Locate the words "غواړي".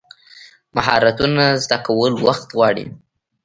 2.57-2.85